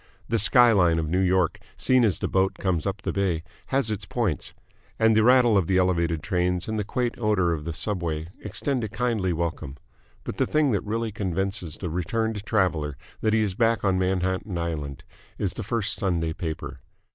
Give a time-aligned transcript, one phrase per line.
[0.29, 3.91] The sky line of New York, seen as the boat comes up the bay, has
[3.91, 4.51] its points,
[4.97, 8.83] and the rattle of the Elevated trains and the quaint odour of the Subway extend
[8.83, 9.77] a kindly welcome,
[10.23, 14.57] but the thing that really convinces the returned traveller that he is back on Manhattan
[14.57, 15.03] Island
[15.37, 16.79] is the first Sunday paper.